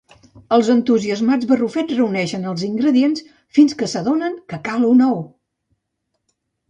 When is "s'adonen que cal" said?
3.93-4.89